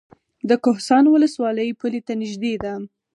[0.49, 2.73] د کهسان ولسوالۍ پولې ته نږدې ده